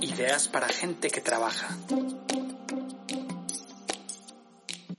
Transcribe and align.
Ideas 0.00 0.48
para 0.48 0.66
gente 0.68 1.10
que 1.10 1.20
trabaja. 1.20 1.76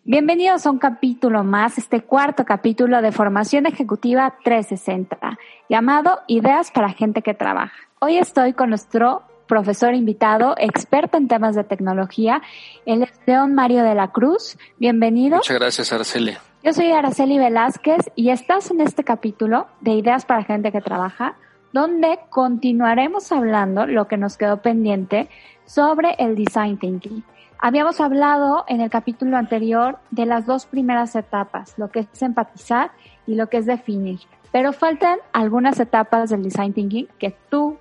Bienvenidos 0.04 0.66
a 0.66 0.72
un 0.72 0.78
capítulo 0.78 1.44
más, 1.44 1.80
este 1.80 2.02
cuarto 2.02 2.46
capítulo 2.46 3.02
de 3.02 3.12
Formación 3.12 3.66
Ejecutiva 3.66 4.36
360, 4.44 5.40
llamado 5.70 6.20
Ideas 6.28 6.70
para 6.70 6.90
gente 6.90 7.24
que 7.24 7.34
trabaja. 7.34 7.74
Hoy 8.00 8.18
estoy 8.18 8.54
con 8.54 8.70
nuestro 8.70 9.24
profesor 9.48 9.96
invitado, 9.96 10.54
experto 10.60 11.18
en 11.18 11.28
temas 11.28 11.56
de 11.56 11.64
tecnología, 11.64 12.42
el 12.86 13.10
León 13.26 13.56
Mario 13.56 13.84
de 13.84 13.96
la 13.96 14.12
Cruz. 14.12 14.58
Bienvenido. 14.78 15.38
Muchas 15.38 15.60
gracias, 15.60 15.92
Araceli. 15.92 16.38
Yo 16.64 16.74
soy 16.74 16.92
Araceli 16.92 17.40
Velázquez 17.40 18.12
y 18.16 18.30
estás 18.30 18.70
en 18.70 18.82
este 18.82 19.04
capítulo 19.04 19.66
de 19.80 19.94
Ideas 19.94 20.26
para 20.26 20.44
gente 20.44 20.72
que 20.72 20.80
trabaja, 20.80 21.38
donde 21.74 22.20
continuaremos 22.30 23.32
hablando 23.32 23.86
lo 23.86 24.08
que 24.08 24.18
nos 24.18 24.38
quedó 24.38 24.62
pendiente 24.62 25.30
sobre 25.66 26.16
el 26.20 26.36
design 26.36 26.78
thinking. 26.78 27.24
Habíamos 27.60 28.02
hablado 28.02 28.66
en 28.68 28.82
el 28.82 28.90
capítulo 28.90 29.38
anterior 29.38 30.00
de 30.10 30.26
las 30.26 30.46
dos 30.46 30.66
primeras 30.66 31.16
etapas, 31.16 31.78
lo 31.78 31.92
que 31.92 32.00
es 32.00 32.22
empatizar 32.22 32.92
y 33.28 33.36
lo 33.36 33.48
que 33.48 33.58
es 33.58 33.66
definir, 33.66 34.20
pero 34.52 34.74
faltan 34.74 35.20
algunas 35.32 35.80
etapas 35.80 36.32
del 36.32 36.44
design 36.44 36.74
thinking 36.74 37.08
que 37.20 37.36
tú, 37.50 37.78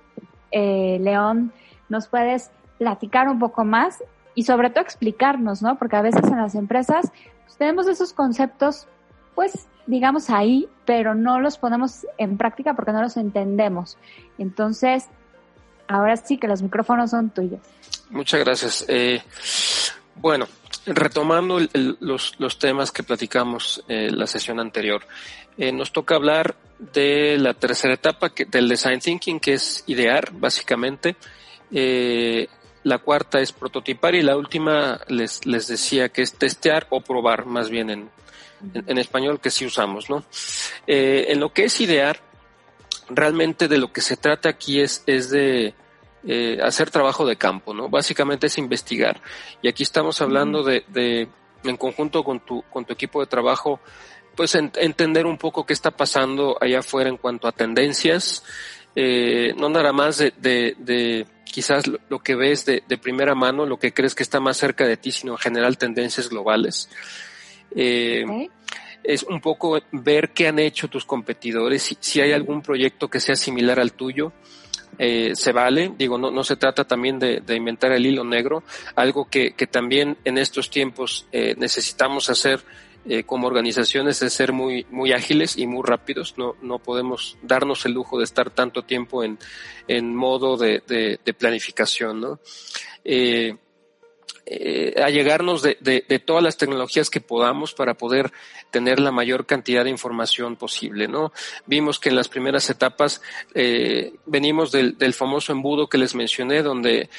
eh, 0.51 0.99
León, 1.01 1.51
nos 1.89 2.07
puedes 2.07 2.51
platicar 2.77 3.27
un 3.27 3.39
poco 3.39 3.65
más 3.65 4.03
y 4.35 4.43
sobre 4.43 4.69
todo 4.69 4.83
explicarnos, 4.83 5.61
¿no? 5.61 5.77
Porque 5.77 5.95
a 5.95 6.01
veces 6.01 6.23
en 6.25 6.37
las 6.37 6.55
empresas 6.55 7.11
pues, 7.45 7.57
tenemos 7.57 7.87
esos 7.87 8.13
conceptos, 8.13 8.87
pues 9.35 9.67
digamos 9.87 10.29
ahí, 10.29 10.67
pero 10.85 11.15
no 11.15 11.39
los 11.39 11.57
ponemos 11.57 12.05
en 12.17 12.37
práctica 12.37 12.73
porque 12.73 12.91
no 12.91 13.01
los 13.01 13.17
entendemos. 13.17 13.97
Entonces, 14.37 15.05
ahora 15.87 16.15
sí 16.17 16.37
que 16.37 16.47
los 16.47 16.61
micrófonos 16.61 17.11
son 17.11 17.29
tuyos. 17.29 17.59
Muchas 18.09 18.39
gracias. 18.39 18.85
Eh, 18.87 19.21
bueno, 20.15 20.47
retomando 20.85 21.59
los, 21.99 22.39
los, 22.39 22.59
temas 22.59 22.91
que 22.91 23.03
platicamos 23.03 23.83
eh, 23.87 24.09
la 24.11 24.27
sesión 24.27 24.59
anterior, 24.59 25.05
eh, 25.57 25.71
nos 25.71 25.91
toca 25.91 26.15
hablar 26.15 26.55
de 26.79 27.37
la 27.37 27.53
tercera 27.53 27.93
etapa 27.93 28.29
que, 28.29 28.45
del 28.45 28.67
design 28.67 28.99
thinking, 28.99 29.39
que 29.39 29.53
es 29.53 29.83
idear, 29.87 30.31
básicamente. 30.33 31.15
Eh, 31.71 32.47
la 32.83 32.97
cuarta 32.97 33.39
es 33.39 33.51
prototipar 33.51 34.15
y 34.15 34.23
la 34.23 34.35
última 34.35 34.99
les, 35.07 35.45
les 35.45 35.67
decía 35.67 36.09
que 36.09 36.23
es 36.23 36.33
testear 36.33 36.87
o 36.89 37.01
probar, 37.01 37.45
más 37.45 37.69
bien 37.69 37.89
en, 37.91 38.09
en, 38.73 38.97
español 38.97 39.39
que 39.39 39.51
sí 39.51 39.65
usamos, 39.65 40.09
¿no? 40.09 40.23
Eh, 40.87 41.27
en 41.29 41.39
lo 41.39 41.53
que 41.53 41.65
es 41.65 41.81
idear, 41.81 42.19
realmente 43.09 43.67
de 43.67 43.77
lo 43.77 43.91
que 43.91 44.01
se 44.01 44.17
trata 44.17 44.49
aquí 44.49 44.79
es, 44.79 45.03
es 45.05 45.29
de 45.29 45.73
eh, 46.25 46.59
hacer 46.61 46.89
trabajo 46.91 47.25
de 47.25 47.35
campo, 47.35 47.73
¿no? 47.73 47.89
Básicamente 47.89 48.47
es 48.47 48.57
investigar. 48.57 49.21
Y 49.61 49.67
aquí 49.67 49.83
estamos 49.83 50.21
hablando 50.21 50.63
de, 50.63 50.85
de 50.87 51.27
en 51.63 51.77
conjunto 51.77 52.23
con 52.23 52.39
tu, 52.39 52.63
con 52.63 52.85
tu 52.85 52.93
equipo 52.93 53.19
de 53.19 53.27
trabajo, 53.27 53.79
pues 54.35 54.55
entender 54.55 55.25
un 55.25 55.37
poco 55.37 55.65
qué 55.65 55.73
está 55.73 55.91
pasando 55.91 56.57
allá 56.59 56.79
afuera 56.79 57.09
en 57.09 57.17
cuanto 57.17 57.47
a 57.47 57.51
tendencias, 57.51 58.43
eh, 58.95 59.53
no 59.57 59.69
nada 59.69 59.93
más 59.93 60.17
de, 60.17 60.33
de, 60.37 60.75
de 60.77 61.25
quizás 61.43 61.85
lo, 61.87 62.19
que 62.19 62.35
ves 62.35 62.65
de, 62.65 62.83
de, 62.87 62.97
primera 62.97 63.35
mano, 63.35 63.65
lo 63.65 63.77
que 63.77 63.93
crees 63.93 64.15
que 64.15 64.23
está 64.23 64.39
más 64.39 64.57
cerca 64.57 64.85
de 64.85 64.97
ti, 64.97 65.11
sino 65.11 65.33
en 65.33 65.37
general 65.37 65.77
tendencias 65.77 66.29
globales. 66.29 66.89
Eh, 67.75 68.25
Es 69.03 69.23
un 69.23 69.41
poco 69.41 69.79
ver 69.91 70.29
qué 70.29 70.47
han 70.47 70.59
hecho 70.59 70.87
tus 70.87 71.05
competidores, 71.05 71.81
si, 71.81 71.97
si 71.99 72.21
hay 72.21 72.33
algún 72.33 72.61
proyecto 72.61 73.07
que 73.07 73.19
sea 73.19 73.35
similar 73.35 73.79
al 73.79 73.93
tuyo, 73.93 74.31
eh, 74.99 75.31
se 75.33 75.51
vale, 75.51 75.91
digo, 75.97 76.19
no, 76.19 76.29
no 76.29 76.43
se 76.43 76.55
trata 76.55 76.83
también 76.85 77.17
de, 77.17 77.41
de 77.41 77.55
inventar 77.55 77.91
el 77.93 78.05
hilo 78.05 78.23
negro, 78.23 78.61
algo 78.95 79.25
que, 79.27 79.53
que 79.53 79.65
también 79.65 80.17
en 80.23 80.37
estos 80.37 80.69
tiempos 80.69 81.25
eh, 81.31 81.55
necesitamos 81.57 82.29
hacer 82.29 82.59
eh, 83.05 83.23
como 83.23 83.47
organizaciones 83.47 84.21
es 84.21 84.33
ser 84.33 84.53
muy, 84.53 84.85
muy 84.91 85.13
ágiles 85.13 85.57
y 85.57 85.65
muy 85.65 85.81
rápidos, 85.83 86.35
no, 86.37 86.55
no 86.61 86.77
podemos 86.77 87.39
darnos 87.41 87.83
el 87.87 87.93
lujo 87.93 88.19
de 88.19 88.25
estar 88.25 88.51
tanto 88.51 88.83
tiempo 88.83 89.23
en, 89.23 89.39
en 89.87 90.15
modo 90.15 90.57
de, 90.57 90.83
de, 90.87 91.19
de 91.25 91.33
planificación, 91.33 92.21
¿no? 92.21 92.39
Eh, 93.03 93.55
eh, 94.45 95.01
a 95.01 95.09
llegarnos 95.09 95.61
de, 95.61 95.77
de, 95.81 96.03
de, 96.07 96.19
todas 96.19 96.43
las 96.43 96.57
tecnologías 96.57 97.09
que 97.09 97.21
podamos 97.21 97.73
para 97.73 97.93
poder 97.93 98.31
tener 98.71 98.99
la 98.99 99.11
mayor 99.11 99.45
cantidad 99.45 99.83
de 99.83 99.89
información 99.89 100.55
posible, 100.55 101.07
¿no? 101.07 101.31
Vimos 101.65 101.99
que 101.99 102.09
en 102.09 102.15
las 102.15 102.27
primeras 102.27 102.69
etapas 102.69 103.21
eh, 103.53 104.13
venimos 104.25 104.71
del, 104.71 104.97
del 104.97 105.13
famoso 105.13 105.51
embudo 105.51 105.87
que 105.87 105.97
les 105.97 106.15
mencioné, 106.15 106.63
donde 106.63 107.09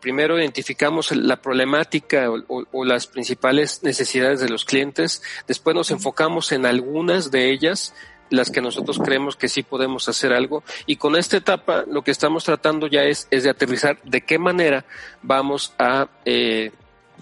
primero 0.00 0.38
identificamos 0.38 1.12
la 1.12 1.40
problemática 1.40 2.30
o, 2.30 2.38
o, 2.48 2.64
o, 2.72 2.84
las 2.84 3.06
principales 3.06 3.82
necesidades 3.82 4.40
de 4.40 4.48
los 4.48 4.64
clientes, 4.64 5.22
después 5.46 5.76
nos 5.76 5.90
enfocamos 5.90 6.52
en 6.52 6.66
algunas 6.66 7.30
de 7.30 7.52
ellas, 7.52 7.94
las 8.32 8.50
que 8.50 8.60
nosotros 8.60 8.98
creemos 8.98 9.36
que 9.36 9.48
sí 9.48 9.62
podemos 9.62 10.08
hacer 10.08 10.32
algo. 10.32 10.64
Y 10.86 10.96
con 10.96 11.16
esta 11.16 11.36
etapa 11.36 11.84
lo 11.86 12.02
que 12.02 12.10
estamos 12.10 12.44
tratando 12.44 12.86
ya 12.86 13.02
es, 13.02 13.28
es 13.30 13.44
de 13.44 13.50
aterrizar 13.50 13.98
de 14.02 14.22
qué 14.22 14.38
manera 14.38 14.84
vamos 15.22 15.74
a 15.78 16.08
eh, 16.24 16.72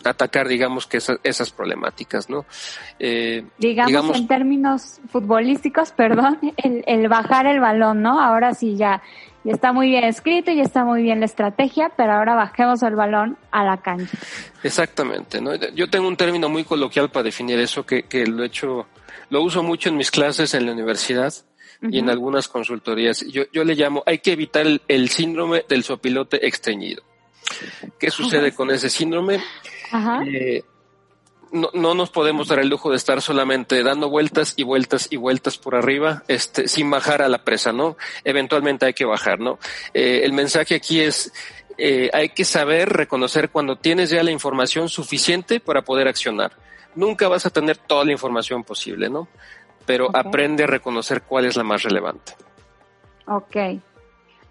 atacar, 0.05 0.49
digamos, 0.49 0.87
que 0.87 0.99
esas, 0.99 1.19
esas 1.23 1.51
problemáticas, 1.51 2.31
¿no? 2.31 2.47
Eh, 2.99 3.45
digamos, 3.59 3.89
digamos, 3.89 4.17
en 4.17 4.27
términos 4.29 5.01
futbolísticos, 5.11 5.93
perdón, 5.97 6.39
el, 6.57 6.85
el 6.87 7.09
bajar 7.09 7.47
el 7.47 7.61
balón, 7.61 8.03
¿no? 8.03 8.21
Ahora 8.21 8.55
sí 8.55 8.77
ya 8.77 9.03
y 9.45 9.51
está 9.51 9.73
muy 9.73 9.89
bien 9.89 10.05
escrito 10.05 10.51
y 10.51 10.61
está 10.61 10.85
muy 10.85 11.03
bien 11.03 11.21
la 11.21 11.27
estrategia, 11.27 11.91
pero 11.97 12.13
ahora 12.13 12.35
bajemos 12.35 12.83
el 12.83 12.95
balón 12.95 13.39
a 13.51 13.65
la 13.65 13.79
cancha. 13.79 14.19
Exactamente, 14.63 15.41
¿no? 15.41 15.55
Yo 15.55 15.89
tengo 15.89 16.09
un 16.09 16.17
término 16.17 16.49
muy 16.49 16.65
coloquial 16.65 17.11
para 17.11 17.25
definir 17.25 17.59
eso 17.59 17.87
que, 17.87 18.03
que 18.03 18.27
lo 18.27 18.43
he 18.43 18.47
hecho, 18.47 18.87
lo 19.31 19.43
uso 19.43 19.63
mucho 19.63 19.89
en 19.89 19.97
mis 19.97 20.11
clases 20.11 20.55
en 20.55 20.67
la 20.67 20.73
universidad 20.73 21.33
uh 21.83 21.87
-huh. 21.87 21.95
y 21.95 21.99
en 21.99 22.11
algunas 22.11 22.49
consultorías. 22.49 23.25
Yo, 23.27 23.45
yo 23.53 23.65
le 23.65 23.75
llamo, 23.75 24.03
hay 24.07 24.19
que 24.19 24.33
evitar 24.33 24.67
el, 24.67 24.83
el 24.89 25.09
síndrome 25.09 25.65
del 25.69 25.83
sopilote 25.83 26.47
extrañido. 26.47 27.03
¿Qué 27.99 28.11
sucede 28.11 28.49
uh 28.49 28.53
-huh. 28.53 28.55
con 28.55 28.71
ese 28.71 28.91
síndrome? 28.91 29.41
Eh, 30.27 30.63
no, 31.53 31.69
no, 31.75 31.95
nos 31.95 32.11
podemos 32.11 32.47
dar 32.47 32.61
el 32.61 32.69
lujo 32.69 32.91
de 32.91 32.97
estar 32.97 33.21
solamente 33.21 33.83
dando 33.83 34.09
vueltas 34.09 34.55
y 34.57 34.63
vueltas 34.63 35.09
y 35.11 35.17
vueltas 35.17 35.59
por 35.59 35.75
arriba, 35.75 36.23
este, 36.29 36.69
sin 36.69 36.89
bajar 36.91 37.23
a 37.23 37.29
la 37.29 37.43
presa, 37.43 37.73
¿no? 37.73 37.97
Eventualmente 38.25 38.87
hay 38.87 38.95
que 38.95 39.05
bajar, 39.05 39.41
¿no? 39.41 39.59
Eh, 39.93 40.21
el 40.23 40.33
mensaje 40.33 40.77
aquí 40.77 41.01
es, 41.01 41.33
eh, 41.77 42.09
hay 42.13 42.29
que 42.29 42.45
saber 42.45 42.89
reconocer 42.91 43.51
cuando 43.51 43.75
tienes 43.77 44.11
ya 44.11 44.23
la 44.23 44.31
información 44.31 44.89
suficiente 44.89 45.59
para 45.59 45.83
poder 45.83 46.07
accionar. 46.07 46.53
Nunca 46.95 47.29
vas 47.29 47.47
a 47.47 47.51
tener 47.51 47.77
toda 47.77 48.05
la 48.05 48.13
información 48.13 48.65
posible, 48.65 49.09
¿no? 49.09 49.29
Pero 49.87 50.09
okay. 50.09 50.21
aprende 50.21 50.65
a 50.65 50.67
reconocer 50.67 51.23
cuál 51.23 51.47
es 51.47 51.57
la 51.57 51.65
más 51.65 51.83
relevante. 51.83 52.35
Ok. 53.27 53.57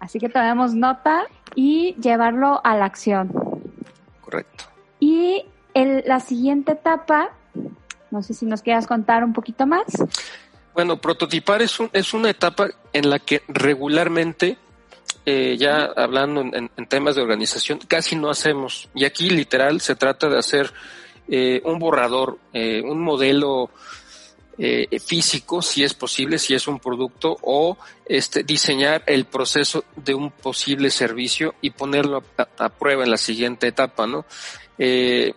Así 0.00 0.18
que 0.18 0.28
tomemos 0.28 0.74
nota 0.74 1.26
y 1.54 1.94
llevarlo 2.00 2.60
a 2.64 2.74
la 2.76 2.86
acción. 2.86 3.30
Correcto. 4.22 4.64
Y 4.98 5.44
el, 5.74 6.02
la 6.06 6.20
siguiente 6.20 6.72
etapa, 6.72 7.30
no 8.10 8.22
sé 8.22 8.34
si 8.34 8.46
nos 8.46 8.62
quieras 8.62 8.86
contar 8.86 9.22
un 9.24 9.32
poquito 9.32 9.66
más. 9.66 9.84
Bueno, 10.74 10.98
prototipar 10.98 11.62
es, 11.62 11.78
un, 11.78 11.90
es 11.92 12.14
una 12.14 12.30
etapa 12.30 12.68
en 12.92 13.10
la 13.10 13.18
que 13.18 13.42
regularmente, 13.48 14.56
eh, 15.26 15.56
ya 15.58 15.84
hablando 15.96 16.40
en, 16.40 16.70
en, 16.74 16.86
temas 16.86 17.16
de 17.16 17.22
organización, 17.22 17.80
casi 17.86 18.16
no 18.16 18.30
hacemos. 18.30 18.88
Y 18.94 19.04
aquí 19.04 19.28
literal 19.28 19.80
se 19.80 19.96
trata 19.96 20.28
de 20.28 20.38
hacer 20.38 20.72
eh, 21.30 21.62
un 21.64 21.78
borrador, 21.78 22.38
eh, 22.52 22.82
un 22.82 23.00
modelo 23.00 23.70
eh, 24.58 24.98
físico, 24.98 25.62
si 25.62 25.84
es 25.84 25.94
posible, 25.94 26.38
si 26.38 26.52
es 26.52 26.68
un 26.68 26.80
producto, 26.80 27.34
o 27.40 27.78
este, 28.04 28.42
diseñar 28.42 29.02
el 29.06 29.24
proceso 29.24 29.84
de 29.96 30.14
un 30.14 30.30
posible 30.32 30.90
servicio 30.90 31.54
y 31.62 31.70
ponerlo 31.70 32.22
a, 32.58 32.68
prueba 32.68 33.04
en 33.04 33.10
la 33.10 33.16
siguiente 33.16 33.68
etapa, 33.68 34.06
¿no? 34.06 34.26
Eh, 34.76 35.32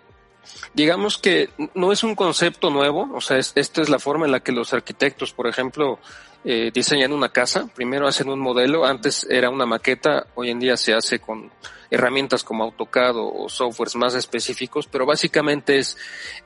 digamos 0.74 1.18
que 1.18 1.50
no 1.74 1.92
es 1.92 2.04
un 2.04 2.16
concepto 2.16 2.70
nuevo, 2.70 3.10
o 3.14 3.22
sea, 3.22 3.38
es, 3.38 3.54
esta 3.56 3.82
es 3.82 3.90
la 3.90 4.00
forma 4.00 4.26
en 4.26 4.32
la 4.32 4.40
que 4.40 4.52
los 4.52 4.74
arquitectos, 4.74 5.34
por 5.34 5.48
ejemplo, 5.48 6.00
eh, 6.46 6.72
diseñan 6.74 7.14
una 7.14 7.30
casa, 7.30 7.68
primero 7.74 8.08
hacen 8.08 8.30
un 8.30 8.40
modelo, 8.40 8.86
antes 8.86 9.26
era 9.30 9.50
una 9.50 9.66
maqueta, 9.66 10.28
hoy 10.36 10.50
en 10.50 10.60
día 10.60 10.76
se 10.76 10.94
hace 10.94 11.20
con 11.20 11.52
herramientas 11.90 12.44
como 12.44 12.64
AutoCAD 12.64 13.16
o, 13.16 13.48
softwares 13.48 13.96
más 13.96 14.16
específicos, 14.16 14.88
pero 14.88 15.06
básicamente 15.06 15.78
es, 15.78 15.96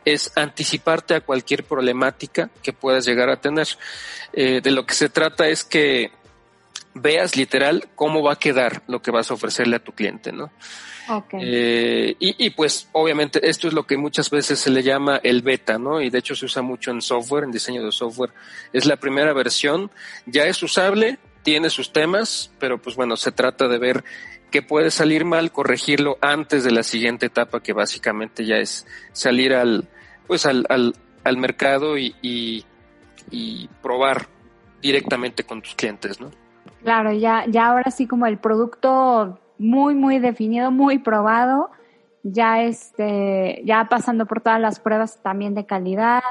es 0.03 0.31
anticiparte 0.35 1.15
a 1.15 1.21
cualquier 1.21 1.63
problemática 1.63 2.49
que 2.61 2.73
puedas 2.73 3.05
llegar 3.05 3.29
a 3.29 3.39
tener. 3.39 3.67
Eh, 4.33 4.59
de 4.61 4.71
lo 4.71 4.85
que 4.85 4.93
se 4.93 5.07
trata 5.07 5.47
es 5.47 5.63
que 5.63 6.11
veas 7.01 7.35
literal 7.35 7.89
cómo 7.95 8.23
va 8.23 8.33
a 8.33 8.39
quedar 8.39 8.83
lo 8.87 9.01
que 9.01 9.11
vas 9.11 9.31
a 9.31 9.33
ofrecerle 9.33 9.77
a 9.77 9.83
tu 9.83 9.93
cliente, 9.93 10.31
¿no? 10.31 10.51
Okay. 11.09 11.39
Eh, 11.41 12.15
y, 12.19 12.45
y, 12.45 12.49
pues 12.49 12.89
obviamente 12.91 13.47
esto 13.47 13.69
es 13.69 13.73
lo 13.73 13.87
que 13.87 13.95
muchas 13.95 14.29
veces 14.29 14.59
se 14.59 14.69
le 14.69 14.83
llama 14.83 15.21
el 15.23 15.41
beta, 15.41 15.79
¿no? 15.79 16.01
Y 16.01 16.09
de 16.09 16.19
hecho 16.19 16.35
se 16.35 16.45
usa 16.45 16.61
mucho 16.61 16.91
en 16.91 17.01
software, 17.01 17.45
en 17.45 17.51
diseño 17.51 17.83
de 17.83 17.93
software. 17.93 18.31
Es 18.73 18.85
la 18.85 18.97
primera 18.97 19.31
versión, 19.31 19.89
ya 20.25 20.45
es 20.47 20.61
usable, 20.61 21.17
tiene 21.43 21.69
sus 21.69 21.93
temas, 21.93 22.51
pero 22.59 22.81
pues 22.81 22.97
bueno, 22.97 23.15
se 23.15 23.31
trata 23.31 23.69
de 23.69 23.77
ver 23.77 24.03
que 24.51 24.61
puede 24.61 24.91
salir 24.91 25.23
mal, 25.23 25.51
corregirlo 25.53 26.17
antes 26.21 26.65
de 26.65 26.71
la 26.71 26.83
siguiente 26.83 27.27
etapa, 27.27 27.61
que 27.61 27.71
básicamente 27.71 28.45
ya 28.45 28.57
es 28.57 28.85
salir 29.13 29.53
al, 29.53 29.87
pues 30.27 30.45
al, 30.45 30.65
al, 30.67 30.93
al 31.23 31.37
mercado 31.37 31.97
y, 31.97 32.15
y, 32.21 32.65
y 33.31 33.69
probar 33.81 34.27
directamente 34.81 35.43
con 35.43 35.61
tus 35.61 35.75
clientes, 35.75 36.19
¿no? 36.19 36.31
Claro, 36.83 37.11
ya, 37.11 37.45
ya 37.47 37.67
ahora 37.67 37.91
sí 37.91 38.07
como 38.07 38.25
el 38.25 38.37
producto 38.37 39.39
muy, 39.57 39.95
muy 39.95 40.19
definido, 40.19 40.71
muy 40.71 40.99
probado, 40.99 41.69
ya 42.23 42.61
este, 42.61 43.61
ya 43.65 43.87
pasando 43.89 44.25
por 44.25 44.41
todas 44.41 44.59
las 44.59 44.79
pruebas 44.79 45.21
también 45.21 45.55
de 45.55 45.65
calidad, 45.65 46.21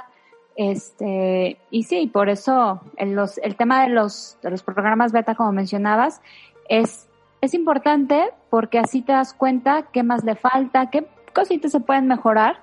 este, 0.56 1.59
y 1.71 1.83
sí, 1.83 2.06
por 2.06 2.31
eso 2.31 2.81
el, 2.97 3.15
los, 3.15 3.38
el 3.38 3.56
tema 3.56 3.83
de 3.83 3.91
los, 3.91 4.38
de 4.43 4.50
los 4.50 4.62
programas 4.62 5.12
beta, 5.12 5.35
como 5.35 5.53
mencionabas, 5.53 6.23
es, 6.69 7.09
es 7.43 7.53
importante 7.55 8.31
porque 8.49 8.79
así 8.79 9.03
te 9.03 9.12
das 9.12 9.35
cuenta 9.35 9.83
qué 9.93 10.03
más 10.03 10.25
le 10.25 10.35
falta, 10.35 10.91
qué 10.91 11.06
cositas 11.35 11.73
se 11.73 11.81
pueden 11.81 12.09
mejorar. 12.09 12.61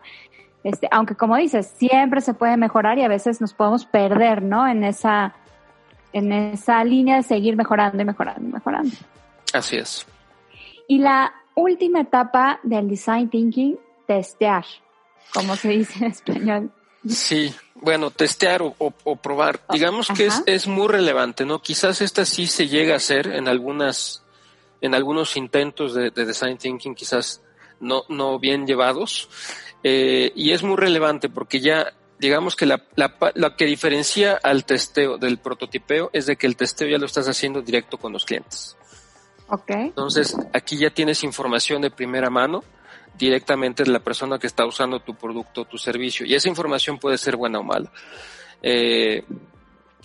Este, 0.63 0.87
aunque 0.91 1.15
como 1.15 1.35
dices, 1.35 1.67
siempre 1.67 2.21
se 2.21 2.33
puede 2.33 2.57
mejorar 2.57 2.97
y 2.97 3.03
a 3.03 3.07
veces 3.07 3.41
nos 3.41 3.53
podemos 3.53 3.85
perder, 3.85 4.41
¿no? 4.41 4.67
En 4.67 4.83
esa, 4.83 5.35
en 6.13 6.31
esa 6.31 6.83
línea 6.83 7.17
de 7.17 7.23
seguir 7.23 7.55
mejorando 7.55 8.01
y 8.01 8.05
mejorando 8.05 8.49
y 8.49 8.53
mejorando. 8.53 8.95
Así 9.53 9.75
es. 9.77 10.05
Y 10.87 10.99
la 10.99 11.33
última 11.55 12.01
etapa 12.01 12.59
del 12.63 12.89
design 12.89 13.29
thinking, 13.29 13.77
testear, 14.07 14.65
como 15.33 15.55
se 15.55 15.69
dice 15.69 16.05
en 16.05 16.11
español. 16.11 16.71
Sí, 17.07 17.53
bueno, 17.75 18.11
testear 18.11 18.61
o, 18.61 18.75
o, 18.77 18.93
o 19.03 19.15
probar. 19.17 19.59
Digamos 19.69 20.07
que 20.15 20.27
es, 20.27 20.41
es, 20.45 20.67
muy 20.67 20.87
relevante, 20.87 21.45
¿no? 21.45 21.61
Quizás 21.61 22.01
esta 22.01 22.25
sí 22.25 22.47
se 22.47 22.67
llega 22.67 22.93
a 22.93 22.97
hacer 22.97 23.27
en 23.27 23.49
algunas, 23.49 24.23
en 24.79 24.95
algunos 24.95 25.35
intentos 25.35 25.93
de, 25.93 26.09
de 26.11 26.25
design 26.25 26.57
thinking, 26.57 26.95
quizás 26.95 27.41
no, 27.81 28.03
no 28.07 28.39
bien 28.39 28.65
llevados. 28.65 29.29
Eh, 29.83 30.31
y 30.35 30.51
es 30.51 30.63
muy 30.63 30.77
relevante 30.77 31.27
porque 31.27 31.59
ya, 31.59 31.93
digamos 32.27 32.55
que 32.55 32.65
la, 32.65 32.83
la, 32.95 33.15
la 33.35 33.55
que 33.55 33.65
diferencia 33.65 34.39
al 34.41 34.65
testeo 34.65 35.17
del 35.17 35.37
prototipeo 35.37 36.09
es 36.13 36.25
de 36.25 36.35
que 36.35 36.47
el 36.47 36.55
testeo 36.55 36.87
ya 36.87 36.97
lo 36.97 37.05
estás 37.05 37.27
haciendo 37.27 37.61
directo 37.61 37.97
con 37.97 38.13
los 38.13 38.25
clientes. 38.25 38.77
Okay. 39.47 39.87
Entonces, 39.87 40.35
aquí 40.53 40.77
ya 40.77 40.89
tienes 40.89 41.23
información 41.23 41.81
de 41.81 41.91
primera 41.91 42.29
mano 42.29 42.63
directamente 43.17 43.83
de 43.83 43.91
la 43.91 43.99
persona 43.99 44.39
que 44.39 44.47
está 44.47 44.65
usando 44.65 44.99
tu 44.99 45.15
producto 45.15 45.61
o 45.61 45.65
tu 45.65 45.77
servicio. 45.77 46.25
Y 46.25 46.33
esa 46.33 46.49
información 46.49 46.97
puede 46.97 47.17
ser 47.17 47.35
buena 47.35 47.59
o 47.59 47.63
mala. 47.63 47.91
Eh, 48.61 49.23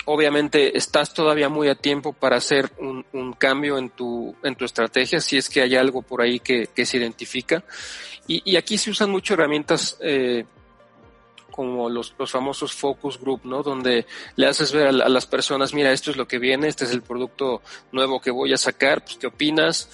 obviamente 0.04 0.76
estás 0.76 1.14
todavía 1.14 1.48
muy 1.48 1.68
a 1.68 1.74
tiempo 1.74 2.12
para 2.12 2.36
hacer 2.36 2.70
un, 2.78 3.04
un, 3.12 3.32
cambio 3.34 3.78
en 3.78 3.90
tu, 3.90 4.34
en 4.42 4.56
tu 4.56 4.64
estrategia, 4.64 5.20
si 5.20 5.36
es 5.36 5.48
que 5.48 5.62
hay 5.62 5.76
algo 5.76 6.02
por 6.02 6.20
ahí 6.20 6.40
que, 6.40 6.68
que 6.74 6.84
se 6.84 6.96
identifica. 6.96 7.62
Y, 8.26 8.42
y, 8.44 8.56
aquí 8.56 8.76
se 8.76 8.90
usan 8.90 9.10
mucho 9.10 9.34
herramientas 9.34 9.96
eh, 10.00 10.44
como 11.58 11.90
los, 11.90 12.14
los, 12.16 12.30
famosos 12.30 12.72
focus 12.72 13.18
group, 13.18 13.40
¿no? 13.42 13.64
Donde 13.64 14.06
le 14.36 14.46
haces 14.46 14.70
ver 14.70 14.86
a, 14.86 14.90
a, 14.90 15.08
las 15.08 15.26
personas, 15.26 15.74
mira, 15.74 15.90
esto 15.90 16.12
es 16.12 16.16
lo 16.16 16.28
que 16.28 16.38
viene, 16.38 16.68
este 16.68 16.84
es 16.84 16.92
el 16.92 17.02
producto 17.02 17.62
nuevo 17.90 18.20
que 18.20 18.30
voy 18.30 18.52
a 18.52 18.56
sacar, 18.56 19.02
pues, 19.02 19.16
¿qué 19.16 19.26
opinas? 19.26 19.90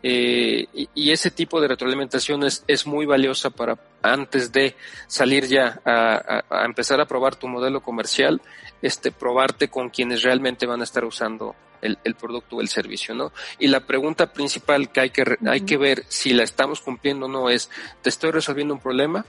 Eh, 0.00 0.68
y, 0.72 0.88
y, 0.94 1.10
ese 1.10 1.32
tipo 1.32 1.60
de 1.60 1.66
retroalimentación 1.66 2.44
es, 2.44 2.62
es, 2.68 2.86
muy 2.86 3.04
valiosa 3.04 3.50
para 3.50 3.76
antes 4.00 4.52
de 4.52 4.76
salir 5.08 5.48
ya 5.48 5.80
a, 5.84 6.44
a, 6.48 6.60
a, 6.60 6.64
empezar 6.64 7.00
a 7.00 7.06
probar 7.06 7.34
tu 7.34 7.48
modelo 7.48 7.80
comercial, 7.80 8.40
este, 8.80 9.10
probarte 9.10 9.66
con 9.66 9.90
quienes 9.90 10.22
realmente 10.22 10.66
van 10.66 10.82
a 10.82 10.84
estar 10.84 11.04
usando 11.04 11.56
el, 11.82 11.98
el 12.04 12.14
producto 12.14 12.54
o 12.54 12.60
el 12.60 12.68
servicio, 12.68 13.12
¿no? 13.12 13.32
Y 13.58 13.66
la 13.66 13.80
pregunta 13.80 14.32
principal 14.32 14.92
que 14.92 15.00
hay 15.00 15.10
que, 15.10 15.24
hay 15.48 15.62
que 15.62 15.76
ver 15.76 16.04
si 16.06 16.32
la 16.32 16.44
estamos 16.44 16.80
cumpliendo 16.80 17.26
o 17.26 17.28
no 17.28 17.50
es, 17.50 17.68
¿te 18.02 18.08
estoy 18.08 18.30
resolviendo 18.30 18.74
un 18.74 18.80
problema? 18.80 19.26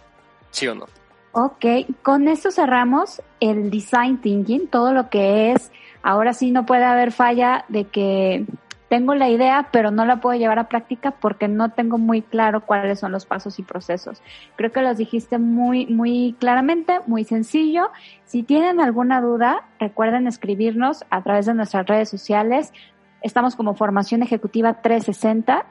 ¿Sí 0.51 0.67
o 0.67 0.75
no? 0.75 0.85
Ok, 1.31 1.65
con 2.01 2.27
esto 2.27 2.49
cerramos 2.49 3.21
el 3.39 3.69
design 3.69 4.19
thinking, 4.19 4.67
todo 4.67 4.93
lo 4.93 5.09
que 5.09 5.51
es, 5.51 5.71
ahora 6.01 6.33
sí 6.33 6.49
no 6.49 6.65
puede 6.65 6.85
haber 6.85 7.11
falla 7.11 7.65
de 7.67 7.85
que 7.85 8.45
tengo 8.89 9.13
la 9.13 9.29
idea, 9.29 9.69
pero 9.71 9.91
no 9.91 10.03
la 10.05 10.19
puedo 10.19 10.37
llevar 10.37 10.57
a 10.57 10.67
práctica 10.67 11.11
porque 11.11 11.47
no 11.47 11.69
tengo 11.69 11.99
muy 11.99 12.23
claro 12.23 12.65
cuáles 12.65 12.99
son 12.99 13.11
los 13.11 13.27
pasos 13.27 13.59
y 13.59 13.63
procesos. 13.63 14.23
Creo 14.55 14.71
que 14.71 14.81
los 14.81 14.97
dijiste 14.97 15.37
muy, 15.37 15.85
muy 15.85 16.35
claramente, 16.39 16.99
muy 17.05 17.23
sencillo. 17.23 17.91
Si 18.25 18.41
tienen 18.41 18.81
alguna 18.81 19.21
duda, 19.21 19.67
recuerden 19.79 20.25
escribirnos 20.25 21.05
a 21.11 21.21
través 21.21 21.45
de 21.45 21.53
nuestras 21.53 21.85
redes 21.85 22.09
sociales. 22.09 22.73
Estamos 23.21 23.55
como 23.55 23.75
Formación 23.75 24.23
Ejecutiva 24.23 24.81
360. 24.81 25.67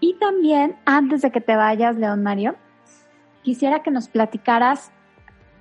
Y 0.00 0.14
también, 0.14 0.74
antes 0.84 1.22
de 1.22 1.30
que 1.30 1.40
te 1.40 1.54
vayas, 1.54 1.96
León 1.96 2.24
Mario, 2.24 2.56
quisiera 3.42 3.82
que 3.82 3.90
nos 3.90 4.08
platicaras 4.08 4.90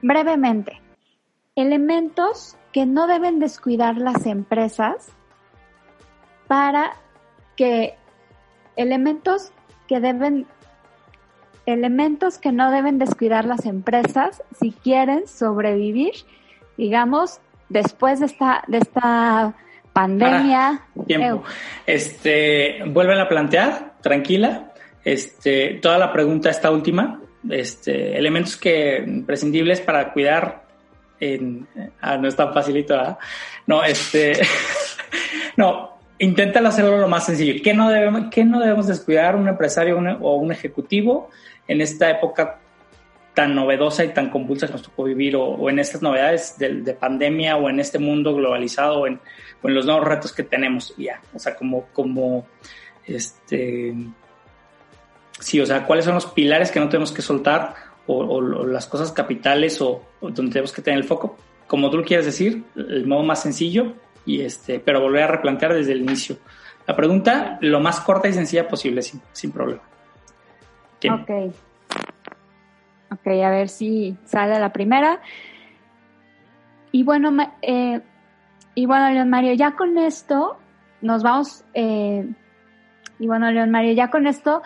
brevemente 0.01 0.81
elementos 1.55 2.55
que 2.71 2.85
no 2.85 3.07
deben 3.07 3.39
descuidar 3.39 3.97
las 3.97 4.25
empresas 4.25 5.09
para 6.47 6.93
que 7.55 7.95
elementos 8.75 9.51
que 9.87 9.99
deben 9.99 10.47
elementos 11.65 12.37
que 12.37 12.51
no 12.51 12.71
deben 12.71 12.97
descuidar 12.97 13.45
las 13.45 13.65
empresas 13.65 14.41
si 14.59 14.71
quieren 14.71 15.27
sobrevivir, 15.27 16.13
digamos, 16.77 17.39
después 17.67 18.19
de 18.19 18.27
esta 18.27 18.63
de 18.67 18.77
esta 18.77 19.53
pandemia. 19.93 20.81
Para, 20.95 21.05
tiempo. 21.05 21.43
Este, 21.85 22.83
vuelven 22.87 23.19
a 23.19 23.27
plantear, 23.27 23.93
tranquila. 24.01 24.71
Este, 25.03 25.79
toda 25.81 25.97
la 25.97 26.11
pregunta 26.11 26.49
esta 26.49 26.71
última, 26.71 27.21
este, 27.49 28.17
elementos 28.17 28.57
que 28.57 29.03
imprescindibles 29.05 29.81
para 29.81 30.11
cuidar 30.11 30.63
en, 31.19 31.67
ah, 32.01 32.17
no 32.17 32.27
es 32.27 32.35
tan 32.35 32.53
facilito, 32.53 32.95
¿verdad? 32.95 33.17
No, 33.67 33.83
este, 33.83 34.33
no, 35.57 35.97
inténtalo 36.17 36.69
hacerlo 36.69 36.97
lo 36.97 37.07
más 37.07 37.25
sencillo. 37.25 37.61
¿Qué 37.63 37.73
no 37.73 37.89
debemos, 37.89 38.25
qué 38.31 38.43
no 38.43 38.59
debemos 38.59 38.87
descuidar 38.87 39.35
un 39.35 39.47
empresario 39.47 39.97
o 40.21 40.35
un 40.35 40.51
ejecutivo 40.51 41.29
en 41.67 41.81
esta 41.81 42.09
época 42.09 42.59
tan 43.33 43.55
novedosa 43.55 44.03
y 44.03 44.09
tan 44.09 44.29
convulsa 44.29 44.67
que 44.67 44.73
nos 44.73 44.83
tocó 44.83 45.03
vivir 45.03 45.35
o, 45.35 45.45
o 45.45 45.69
en 45.69 45.79
estas 45.79 46.01
novedades 46.01 46.57
de, 46.57 46.81
de, 46.81 46.93
pandemia 46.93 47.55
o 47.55 47.69
en 47.69 47.79
este 47.79 47.99
mundo 47.99 48.35
globalizado 48.35 49.01
o 49.01 49.07
en, 49.07 49.19
en 49.63 49.73
los 49.73 49.85
nuevos 49.85 50.05
retos 50.05 50.33
que 50.33 50.43
tenemos 50.43 50.93
ya? 50.97 51.21
O 51.33 51.39
sea, 51.39 51.55
como, 51.55 51.85
como, 51.93 52.47
este, 53.05 53.93
sí, 55.39 55.59
o 55.59 55.65
sea, 55.65 55.85
¿cuáles 55.85 56.05
son 56.05 56.15
los 56.15 56.25
pilares 56.27 56.71
que 56.71 56.79
no 56.79 56.89
tenemos 56.89 57.11
que 57.11 57.21
soltar 57.21 57.75
o, 58.07 58.41
las 58.41 58.87
cosas 58.87 59.11
capitales 59.11 59.81
o, 59.81 60.01
donde 60.21 60.51
tenemos 60.51 60.71
que 60.71 60.81
tener 60.81 60.99
el 60.99 61.05
foco? 61.05 61.37
Como 61.67 61.89
tú 61.89 61.97
lo 61.97 62.03
quieres 62.03 62.25
decir, 62.25 62.63
el 62.75 63.05
modo 63.05 63.23
más 63.23 63.41
sencillo, 63.41 63.93
y 64.25 64.41
este, 64.41 64.79
pero 64.79 65.01
volver 65.01 65.23
a 65.23 65.27
replantear 65.27 65.73
desde 65.73 65.93
el 65.93 66.01
inicio. 66.01 66.37
La 66.87 66.95
pregunta 66.95 67.57
lo 67.61 67.79
más 67.79 67.99
corta 67.99 68.27
y 68.27 68.33
sencilla 68.33 68.67
posible, 68.67 69.01
sin, 69.01 69.21
sin 69.31 69.51
problema. 69.51 69.81
¿Quién? 70.99 71.13
Ok. 71.13 71.29
Ok, 73.11 73.27
a 73.27 73.49
ver 73.49 73.69
si 73.69 74.15
sale 74.25 74.59
la 74.59 74.71
primera. 74.71 75.21
Y 76.91 77.03
bueno, 77.03 77.35
eh, 77.61 78.01
y 78.75 78.85
bueno, 78.85 79.09
León 79.09 79.29
Mario, 79.29 79.53
ya 79.53 79.75
con 79.75 79.97
esto 79.97 80.57
nos 81.01 81.23
vamos, 81.23 81.63
eh, 81.73 82.27
y 83.19 83.27
bueno, 83.27 83.51
León 83.51 83.71
Mario, 83.71 83.93
ya 83.93 84.09
con 84.09 84.27
esto 84.27 84.61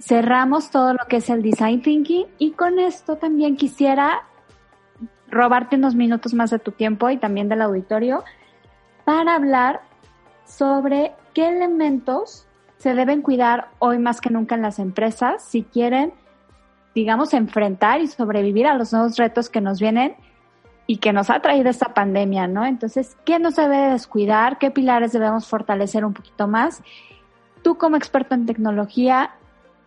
cerramos 0.00 0.70
todo 0.70 0.92
lo 0.92 1.06
que 1.08 1.16
es 1.16 1.30
el 1.30 1.42
design 1.42 1.82
thinking 1.82 2.26
y 2.38 2.52
con 2.52 2.78
esto 2.78 3.16
también 3.16 3.56
quisiera 3.56 4.22
robarte 5.28 5.76
unos 5.76 5.94
minutos 5.94 6.34
más 6.34 6.50
de 6.50 6.58
tu 6.58 6.72
tiempo 6.72 7.10
y 7.10 7.16
también 7.16 7.48
del 7.48 7.62
auditorio 7.62 8.24
para 9.04 9.34
hablar 9.34 9.80
sobre 10.44 11.12
qué 11.34 11.48
elementos 11.48 12.46
se 12.78 12.94
deben 12.94 13.22
cuidar 13.22 13.68
hoy 13.78 13.98
más 13.98 14.20
que 14.20 14.30
nunca 14.30 14.54
en 14.54 14.62
las 14.62 14.78
empresas 14.78 15.42
si 15.42 15.62
quieren, 15.62 16.12
digamos, 16.94 17.34
enfrentar 17.34 18.00
y 18.00 18.06
sobrevivir 18.06 18.66
a 18.66 18.74
los 18.74 18.92
nuevos 18.92 19.16
retos 19.16 19.48
que 19.48 19.60
nos 19.60 19.80
vienen 19.80 20.14
y 20.86 20.98
que 20.98 21.12
nos 21.12 21.30
ha 21.30 21.40
traído 21.40 21.68
esta 21.68 21.94
pandemia, 21.94 22.46
¿no? 22.46 22.64
Entonces, 22.64 23.16
¿qué 23.24 23.38
nos 23.38 23.56
debe 23.56 23.90
descuidar? 23.90 24.58
¿Qué 24.58 24.70
pilares 24.70 25.12
debemos 25.12 25.48
fortalecer 25.48 26.04
un 26.04 26.12
poquito 26.12 26.46
más? 26.46 26.82
Tú 27.62 27.76
como 27.76 27.96
experto 27.96 28.34
en 28.34 28.46
tecnología 28.46 29.30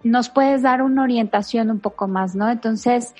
nos 0.03 0.29
puedes 0.29 0.62
dar 0.62 0.82
una 0.82 1.03
orientación 1.03 1.72
un 1.72 1.79
poco 1.79 2.08
más, 2.08 2.36
¿no? 2.36 2.50
Entonces, 2.50 3.13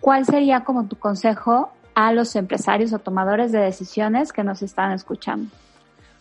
¿cuál 0.00 0.26
sería 0.26 0.64
como 0.64 0.86
tu 0.86 0.96
consejo 0.96 1.72
a 1.98 2.12
los 2.12 2.36
empresarios 2.36 2.92
o 2.92 3.00
tomadores 3.00 3.50
de 3.50 3.58
decisiones 3.58 4.32
que 4.32 4.44
nos 4.44 4.62
están 4.62 4.92
escuchando. 4.92 5.50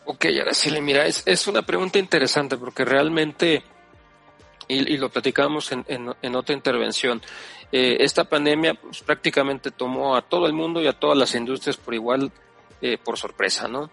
Ok, 0.06 0.26
Araceli, 0.42 0.82
mira, 0.82 1.06
es, 1.06 1.22
es 1.24 1.46
una 1.48 1.62
pregunta 1.62 2.00
interesante 2.00 2.58
porque 2.58 2.84
realmente, 2.84 3.62
y, 4.68 4.98
lo 4.98 5.10
platicamos 5.10 5.72
en, 5.72 5.86
en, 5.88 6.16
en, 6.20 6.36
otra 6.36 6.56
intervención, 6.56 7.22
eh, 7.72 7.98
esta 8.00 8.24
pandemia 8.24 8.74
pues, 8.74 9.04
prácticamente 9.04 9.70
tomó 9.70 10.16
a 10.16 10.24
todo 10.24 10.48
el 10.48 10.54
mundo 10.54 10.82
y 10.82 10.88
a 10.88 10.94
todas 10.94 11.16
las 11.16 11.36
industrias 11.36 11.78
por 11.78 11.94
igual, 11.94 12.32
eh, 12.82 12.98
por 12.98 13.20
sorpresa, 13.20 13.68
¿no? 13.68 13.92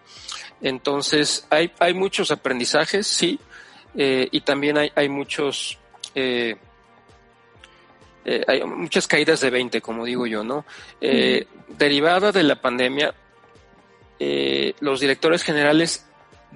Entonces, 0.61 1.45
hay, 1.51 1.71
hay 1.77 1.93
muchos 1.93 2.31
aprendizajes, 2.31 3.05
sí, 3.05 3.39
eh, 3.95 4.27
y 4.31 4.41
también 4.41 4.79
hay, 4.79 4.91
hay 4.95 5.07
muchos... 5.07 5.77
Eh, 6.15 6.55
eh, 8.25 8.43
hay 8.47 8.63
muchas 8.63 9.07
caídas 9.07 9.41
de 9.41 9.51
20, 9.51 9.81
como 9.81 10.05
digo 10.05 10.25
yo, 10.25 10.43
¿no? 10.43 10.65
Eh, 10.99 11.45
derivada 11.67 12.31
de 12.31 12.43
la 12.43 12.59
pandemia, 12.59 13.13
los 14.79 14.99
directores 15.01 15.43
generales 15.43 16.05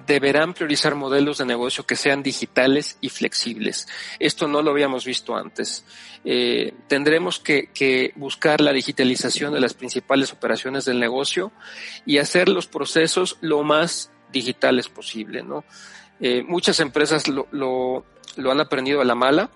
deberán 0.06 0.54
priorizar 0.54 0.94
modelos 0.94 1.38
de 1.38 1.46
negocio 1.46 1.86
que 1.86 1.96
sean 1.96 2.22
digitales 2.22 2.96
y 3.00 3.08
flexibles. 3.08 3.86
Esto 4.18 4.48
no 4.48 4.62
lo 4.62 4.70
habíamos 4.70 5.04
visto 5.04 5.36
antes. 5.36 5.84
Eh, 6.24 6.74
tendremos 6.88 7.38
que, 7.38 7.70
que, 7.72 8.12
buscar 8.16 8.60
la 8.60 8.72
digitalización 8.72 9.52
de 9.52 9.60
las 9.60 9.74
principales 9.74 10.32
operaciones 10.32 10.84
del 10.84 11.00
negocio 11.00 11.52
y 12.04 12.18
hacer 12.18 12.48
los 12.48 12.66
procesos 12.66 13.38
lo 13.40 13.62
más 13.62 14.10
digitales 14.32 14.88
posible, 14.88 15.42
¿no? 15.42 15.64
Eh, 16.20 16.42
muchas 16.42 16.80
empresas 16.80 17.28
lo, 17.28 17.46
lo, 17.50 18.04
lo 18.36 18.50
han 18.50 18.60
aprendido 18.60 19.00
a 19.00 19.04
la 19.04 19.14
mala 19.14 19.50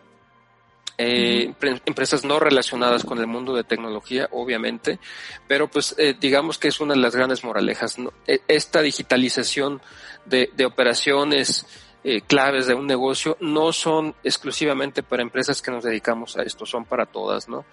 eh, 0.97 1.53
empresas 1.87 2.25
no 2.25 2.39
relacionadas 2.39 3.03
con 3.05 3.19
el 3.19 3.27
mundo 3.27 3.55
de 3.55 3.65
tecnología, 3.65 4.29
obviamente, 4.31 5.01
pero 5.49 5.69
pues 5.69 5.95
eh, 5.99 6.15
digamos 6.19 6.59
que 6.59 6.69
es 6.69 6.81
una 6.81 6.95
de 6.95 7.01
las 7.01 7.17
grandes 7.17 7.43
moralejas. 7.43 7.99
¿no? 7.99 8.13
E, 8.27 8.43
esta 8.47 8.81
digitalización 8.81 9.81
de, 10.25 10.51
de 10.55 10.67
operaciones 10.67 11.67
eh, 12.05 12.21
claves 12.21 12.69
de 12.69 12.75
un 12.75 12.87
negocio 12.87 13.37
no 13.41 13.73
son 13.73 14.15
exclusivamente 14.23 15.03
para 15.03 15.23
empresas 15.23 15.61
que 15.61 15.73
nos 15.73 15.83
dedicamos 15.83 16.37
a 16.37 16.43
esto, 16.43 16.65
son 16.65 16.85
para 16.85 17.07
todas, 17.07 17.49
¿no? 17.49 17.65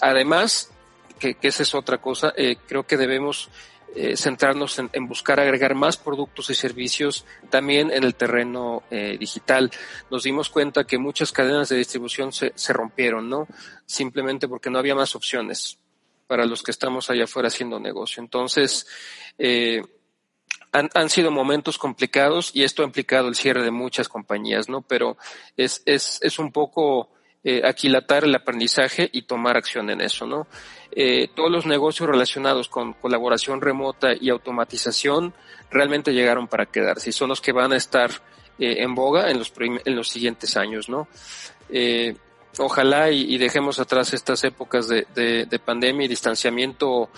Además, 0.00 0.70
que, 1.18 1.34
que, 1.34 1.48
esa 1.48 1.62
es 1.62 1.74
otra 1.74 1.98
cosa, 1.98 2.32
creo 2.66 2.84
que 2.84 2.96
debemos 2.96 3.50
eh, 3.94 4.16
centrarnos 4.16 4.78
en, 4.78 4.90
en, 4.92 5.06
buscar 5.06 5.38
agregar 5.38 5.74
más 5.74 5.96
productos 5.96 6.50
y 6.50 6.54
servicios 6.54 7.24
también 7.48 7.92
en 7.92 8.02
el 8.02 8.14
terreno 8.14 8.82
eh, 8.90 9.16
digital. 9.18 9.70
Nos 10.10 10.24
dimos 10.24 10.48
cuenta 10.48 10.84
que 10.84 10.98
muchas 10.98 11.30
cadenas 11.30 11.68
de 11.68 11.76
distribución 11.76 12.32
se, 12.32 12.52
se, 12.56 12.72
rompieron, 12.72 13.28
¿no? 13.28 13.46
Simplemente 13.86 14.48
porque 14.48 14.70
no 14.70 14.78
había 14.78 14.94
más 14.94 15.14
opciones 15.14 15.78
para 16.26 16.44
los 16.44 16.62
que 16.62 16.72
estamos 16.72 17.08
allá 17.08 17.24
afuera 17.24 17.48
haciendo 17.48 17.78
negocio. 17.78 18.22
Entonces, 18.22 18.86
eh, 19.38 19.82
han, 20.72 20.90
han, 20.94 21.08
sido 21.08 21.30
momentos 21.30 21.78
complicados 21.78 22.50
y 22.52 22.64
esto 22.64 22.82
ha 22.82 22.86
implicado 22.86 23.28
el 23.28 23.36
cierre 23.36 23.62
de 23.62 23.70
muchas 23.70 24.08
compañías, 24.08 24.68
¿no? 24.68 24.82
Pero 24.82 25.16
es, 25.56 25.82
es, 25.86 26.18
es 26.20 26.38
un 26.40 26.50
poco 26.50 27.10
eh, 27.44 27.62
aquilatar 27.64 28.24
el 28.24 28.34
aprendizaje 28.34 29.08
y 29.12 29.22
tomar 29.22 29.56
acción 29.56 29.90
en 29.90 30.00
eso, 30.00 30.26
¿no? 30.26 30.46
Eh, 30.96 31.28
todos 31.34 31.50
los 31.50 31.66
negocios 31.66 32.08
relacionados 32.08 32.68
con 32.68 32.92
colaboración 32.94 33.60
remota 33.60 34.10
y 34.18 34.30
automatización 34.30 35.34
realmente 35.70 36.12
llegaron 36.12 36.46
para 36.46 36.66
quedarse 36.66 37.10
y 37.10 37.12
son 37.12 37.28
los 37.28 37.40
que 37.40 37.52
van 37.52 37.72
a 37.72 37.76
estar 37.76 38.10
eh, 38.58 38.76
en 38.78 38.94
boga 38.94 39.30
en 39.30 39.38
los, 39.38 39.52
en 39.58 39.96
los 39.96 40.08
siguientes 40.08 40.56
años, 40.56 40.88
¿no? 40.88 41.08
Eh, 41.68 42.14
ojalá 42.58 43.10
y, 43.10 43.34
y, 43.34 43.38
dejemos 43.38 43.80
atrás 43.80 44.14
estas 44.14 44.44
épocas 44.44 44.86
de, 44.86 45.06
de, 45.14 45.46
de 45.46 45.58
pandemia 45.58 46.04
y 46.04 46.08
distanciamiento 46.08 47.10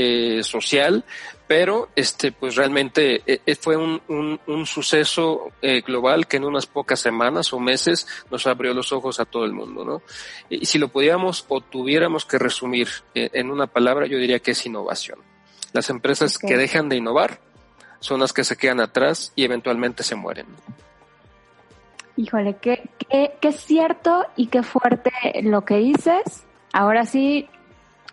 eh, 0.00 0.44
social, 0.44 1.04
pero 1.48 1.88
este 1.96 2.30
pues 2.30 2.54
realmente 2.54 3.22
eh, 3.26 3.56
fue 3.56 3.76
un, 3.76 4.00
un, 4.06 4.38
un 4.46 4.64
suceso 4.64 5.50
eh, 5.60 5.80
global 5.80 6.28
que 6.28 6.36
en 6.36 6.44
unas 6.44 6.66
pocas 6.66 7.00
semanas 7.00 7.52
o 7.52 7.58
meses 7.58 8.06
nos 8.30 8.46
abrió 8.46 8.72
los 8.74 8.92
ojos 8.92 9.18
a 9.18 9.24
todo 9.24 9.44
el 9.44 9.52
mundo, 9.52 9.84
¿no? 9.84 10.02
Y 10.48 10.66
si 10.66 10.78
lo 10.78 10.86
pudiéramos 10.86 11.44
o 11.48 11.60
tuviéramos 11.60 12.24
que 12.26 12.38
resumir 12.38 12.86
eh, 13.12 13.30
en 13.32 13.50
una 13.50 13.66
palabra, 13.66 14.06
yo 14.06 14.18
diría 14.18 14.38
que 14.38 14.52
es 14.52 14.66
innovación. 14.66 15.18
Las 15.72 15.90
empresas 15.90 16.36
okay. 16.36 16.50
que 16.50 16.56
dejan 16.56 16.88
de 16.88 16.96
innovar 16.96 17.40
son 17.98 18.20
las 18.20 18.32
que 18.32 18.44
se 18.44 18.56
quedan 18.56 18.80
atrás 18.80 19.32
y 19.34 19.42
eventualmente 19.42 20.04
se 20.04 20.14
mueren. 20.14 20.46
Híjole, 22.16 22.56
qué, 22.60 22.88
qué, 23.10 23.32
qué 23.40 23.52
cierto 23.52 24.26
y 24.36 24.46
qué 24.46 24.62
fuerte 24.62 25.10
lo 25.42 25.64
que 25.64 25.78
dices. 25.78 26.44
Ahora 26.72 27.04
sí, 27.04 27.48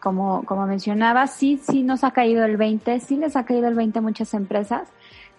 como, 0.05 0.45
como 0.45 0.67
mencionaba, 0.67 1.25
sí, 1.25 1.59
sí 1.67 1.81
nos 1.81 2.03
ha 2.03 2.11
caído 2.11 2.45
el 2.45 2.57
20, 2.57 2.99
sí 2.99 3.15
les 3.15 3.35
ha 3.35 3.43
caído 3.43 3.67
el 3.67 3.73
20 3.73 3.97
a 3.97 4.01
muchas 4.03 4.35
empresas, 4.35 4.87